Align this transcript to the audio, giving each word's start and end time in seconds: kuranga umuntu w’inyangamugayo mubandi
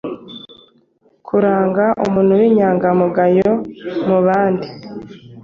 kuranga 1.27 1.85
umuntu 2.05 2.31
w’inyangamugayo 2.39 3.51
mubandi 4.07 4.67